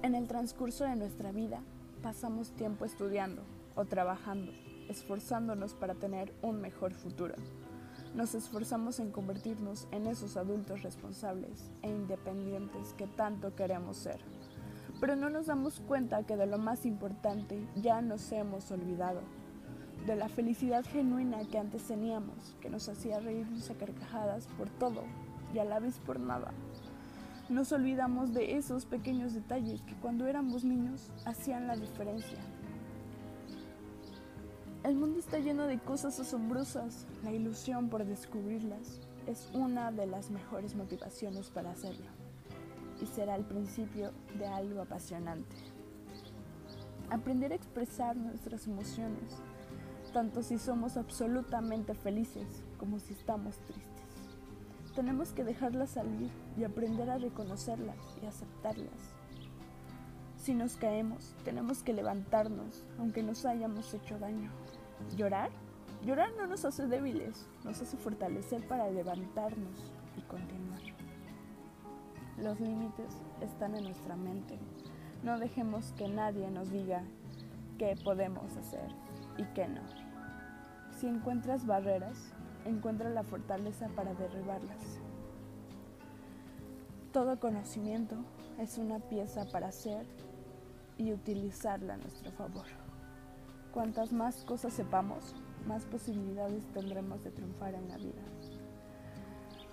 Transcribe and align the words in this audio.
En 0.00 0.14
el 0.14 0.28
transcurso 0.28 0.84
de 0.84 0.94
nuestra 0.94 1.32
vida 1.32 1.60
pasamos 2.04 2.52
tiempo 2.52 2.84
estudiando 2.84 3.42
o 3.74 3.84
trabajando, 3.84 4.52
esforzándonos 4.88 5.74
para 5.74 5.96
tener 5.96 6.32
un 6.40 6.60
mejor 6.60 6.94
futuro. 6.94 7.34
Nos 8.14 8.36
esforzamos 8.36 9.00
en 9.00 9.10
convertirnos 9.10 9.88
en 9.90 10.06
esos 10.06 10.36
adultos 10.36 10.84
responsables 10.84 11.72
e 11.82 11.90
independientes 11.90 12.92
que 12.92 13.08
tanto 13.08 13.56
queremos 13.56 13.96
ser. 13.96 14.20
Pero 15.00 15.16
no 15.16 15.30
nos 15.30 15.46
damos 15.46 15.80
cuenta 15.80 16.22
que 16.22 16.36
de 16.36 16.46
lo 16.46 16.58
más 16.58 16.86
importante 16.86 17.60
ya 17.74 18.00
nos 18.00 18.30
hemos 18.30 18.70
olvidado. 18.70 19.20
De 20.06 20.14
la 20.14 20.28
felicidad 20.28 20.84
genuina 20.84 21.40
que 21.50 21.58
antes 21.58 21.82
teníamos, 21.82 22.54
que 22.60 22.70
nos 22.70 22.88
hacía 22.88 23.18
reírnos 23.18 23.68
a 23.68 23.74
carcajadas 23.74 24.46
por 24.56 24.70
todo 24.70 25.02
y 25.52 25.58
a 25.58 25.64
la 25.64 25.80
vez 25.80 25.98
por 25.98 26.20
nada. 26.20 26.52
Nos 27.48 27.72
olvidamos 27.72 28.34
de 28.34 28.58
esos 28.58 28.84
pequeños 28.84 29.32
detalles 29.32 29.80
que 29.80 29.94
cuando 29.94 30.26
éramos 30.26 30.64
niños 30.64 31.10
hacían 31.24 31.66
la 31.66 31.76
diferencia. 31.76 32.38
El 34.84 34.96
mundo 34.96 35.18
está 35.18 35.38
lleno 35.38 35.66
de 35.66 35.78
cosas 35.78 36.20
asombrosas. 36.20 37.06
La 37.24 37.32
ilusión 37.32 37.88
por 37.88 38.04
descubrirlas 38.04 39.00
es 39.26 39.48
una 39.54 39.90
de 39.92 40.06
las 40.06 40.30
mejores 40.30 40.74
motivaciones 40.74 41.48
para 41.48 41.70
hacerlo. 41.70 42.04
Y 43.00 43.06
será 43.06 43.34
el 43.34 43.46
principio 43.46 44.12
de 44.38 44.46
algo 44.46 44.82
apasionante. 44.82 45.56
Aprender 47.08 47.52
a 47.52 47.56
expresar 47.56 48.14
nuestras 48.14 48.66
emociones, 48.66 49.36
tanto 50.12 50.42
si 50.42 50.58
somos 50.58 50.98
absolutamente 50.98 51.94
felices 51.94 52.46
como 52.78 52.98
si 52.98 53.14
estamos 53.14 53.56
tristes. 53.60 54.07
Tenemos 54.94 55.32
que 55.32 55.44
dejarlas 55.44 55.90
salir 55.90 56.30
y 56.56 56.64
aprender 56.64 57.08
a 57.10 57.18
reconocerlas 57.18 57.96
y 58.22 58.26
aceptarlas. 58.26 59.14
Si 60.36 60.54
nos 60.54 60.76
caemos, 60.76 61.34
tenemos 61.44 61.82
que 61.82 61.92
levantarnos, 61.92 62.84
aunque 62.98 63.22
nos 63.22 63.44
hayamos 63.44 63.92
hecho 63.94 64.18
daño. 64.18 64.50
¿Llorar? 65.16 65.50
Llorar 66.04 66.30
no 66.36 66.46
nos 66.46 66.64
hace 66.64 66.86
débiles, 66.86 67.46
nos 67.64 67.80
hace 67.82 67.96
fortalecer 67.96 68.66
para 68.66 68.90
levantarnos 68.90 69.92
y 70.16 70.22
continuar. 70.22 70.82
Los 72.38 72.60
límites 72.60 73.20
están 73.40 73.74
en 73.74 73.84
nuestra 73.84 74.14
mente. 74.14 74.58
No 75.24 75.38
dejemos 75.38 75.92
que 75.98 76.08
nadie 76.08 76.50
nos 76.50 76.70
diga 76.70 77.02
qué 77.78 77.96
podemos 78.04 78.56
hacer 78.56 78.88
y 79.36 79.44
qué 79.54 79.66
no. 79.66 79.82
Si 80.96 81.08
encuentras 81.08 81.66
barreras, 81.66 82.32
encuentra 82.68 83.10
la 83.10 83.24
fortaleza 83.24 83.88
para 83.88 84.14
derribarlas. 84.14 85.00
Todo 87.12 87.40
conocimiento 87.40 88.16
es 88.58 88.78
una 88.78 88.98
pieza 89.00 89.46
para 89.50 89.68
hacer 89.68 90.06
y 90.98 91.12
utilizarla 91.12 91.94
a 91.94 91.96
nuestro 91.96 92.30
favor. 92.32 92.66
Cuantas 93.72 94.12
más 94.12 94.44
cosas 94.44 94.74
sepamos, 94.74 95.34
más 95.66 95.84
posibilidades 95.86 96.64
tendremos 96.72 97.24
de 97.24 97.30
triunfar 97.30 97.74
en 97.74 97.88
la 97.88 97.96
vida. 97.96 98.22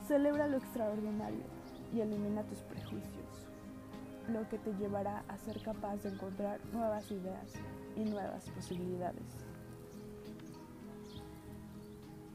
Celebra 0.07 0.47
lo 0.47 0.57
extraordinario 0.57 1.43
y 1.93 2.01
elimina 2.01 2.43
tus 2.43 2.59
prejuicios, 2.59 3.47
lo 4.29 4.47
que 4.49 4.57
te 4.57 4.73
llevará 4.73 5.23
a 5.27 5.37
ser 5.37 5.61
capaz 5.61 5.97
de 6.03 6.09
encontrar 6.09 6.59
nuevas 6.71 7.09
ideas 7.11 7.53
y 7.95 8.01
nuevas 8.01 8.49
posibilidades. 8.51 9.54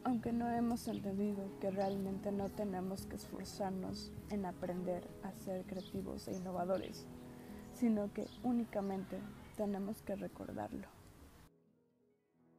Aunque 0.03 0.33
no 0.33 0.51
hemos 0.51 0.89
entendido 0.89 1.51
que 1.61 1.71
realmente 1.71 2.33
no 2.33 2.49
tenemos 2.49 3.07
que 3.07 3.17
esforzarnos 3.17 4.11
en 4.31 4.47
aprender 4.47 5.07
a 5.23 5.33
ser 5.33 5.65
creativos 5.67 6.27
e 6.27 6.33
innovadores, 6.33 7.07
sino 7.75 8.11
que 8.15 8.27
únicamente 8.43 9.19
tenemos 9.57 10.01
que 10.01 10.17
recordarlo. 10.17 11.00